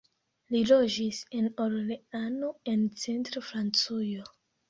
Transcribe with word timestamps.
Li 0.53 0.61
loĝis 0.69 1.19
en 1.41 1.49
Orleano, 1.65 2.49
en 2.75 2.87
centra 3.05 3.45
Francujo. 3.51 4.27